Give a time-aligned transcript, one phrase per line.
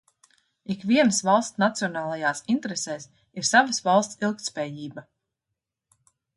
[0.75, 3.07] Ikvienas valsts nacionālajās interesēs
[3.41, 5.09] ir savas valsts ilgtspējība.